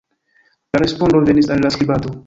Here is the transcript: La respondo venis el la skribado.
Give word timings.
La 0.75 0.81
respondo 0.85 1.23
venis 1.29 1.53
el 1.57 1.65
la 1.67 1.75
skribado. 1.77 2.17